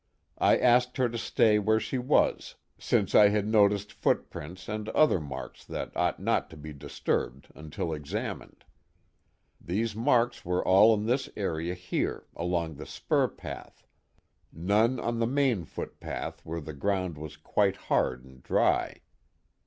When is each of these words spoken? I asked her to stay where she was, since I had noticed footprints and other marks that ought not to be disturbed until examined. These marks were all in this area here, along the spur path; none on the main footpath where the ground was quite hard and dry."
I 0.39 0.57
asked 0.57 0.97
her 0.97 1.07
to 1.09 1.17
stay 1.19 1.59
where 1.59 1.79
she 1.79 1.99
was, 1.99 2.55
since 2.79 3.13
I 3.13 3.29
had 3.29 3.47
noticed 3.47 3.93
footprints 3.93 4.67
and 4.67 4.89
other 4.97 5.19
marks 5.21 5.63
that 5.63 5.95
ought 5.95 6.19
not 6.19 6.49
to 6.49 6.57
be 6.57 6.73
disturbed 6.73 7.49
until 7.53 7.93
examined. 7.93 8.65
These 9.63 9.95
marks 9.95 10.43
were 10.43 10.67
all 10.67 10.91
in 10.95 11.05
this 11.05 11.29
area 11.37 11.75
here, 11.75 12.25
along 12.35 12.77
the 12.77 12.87
spur 12.87 13.27
path; 13.27 13.85
none 14.51 14.99
on 14.99 15.19
the 15.19 15.27
main 15.27 15.65
footpath 15.65 16.43
where 16.43 16.61
the 16.61 16.73
ground 16.73 17.15
was 17.15 17.37
quite 17.37 17.75
hard 17.75 18.25
and 18.25 18.41
dry." 18.41 19.01